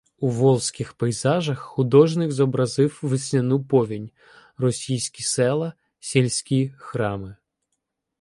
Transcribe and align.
У 0.19 0.27
волзьких 0.29 0.95
пейзажах 0.97 1.59
художник 1.59 2.31
зобразив 2.31 2.99
весняну 3.03 3.63
повінь, 3.63 4.09
російські 4.57 5.23
села, 5.23 5.73
сільські 5.99 6.73
храми. 6.77 7.35